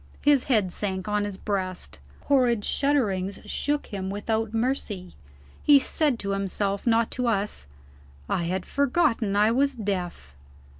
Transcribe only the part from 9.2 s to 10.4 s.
I was deaf."